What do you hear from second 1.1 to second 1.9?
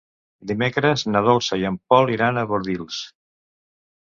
na Dolça i en